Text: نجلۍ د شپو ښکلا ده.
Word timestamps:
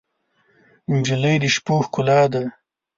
نجلۍ 0.97 1.35
د 1.43 1.45
شپو 1.53 1.75
ښکلا 1.85 2.21
ده. 2.33 2.43